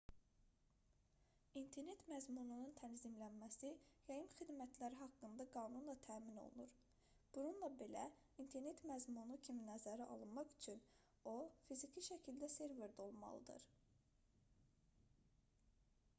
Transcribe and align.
i̇nternet 1.59 1.99
məzmununun 2.11 2.71
tənzimlənməsi 2.77 3.67
yayım 4.07 4.29
xidmətləri 4.37 4.97
haqqında 5.01 5.45
qanunla 5.57 5.95
təmin 6.07 6.39
olunur 6.45 6.71
bununla 7.35 7.69
belə 7.83 8.05
i̇nternet 8.45 8.81
məzmunu 8.93 9.37
kimi 9.49 9.67
nəzərə 9.67 10.07
alınmaq 10.15 10.55
üçün 10.61 10.81
o 11.33 11.35
fiziki 11.67 12.05
şəkildə 12.07 12.49
serverdə 12.55 13.05
olmalıdır 13.07 13.69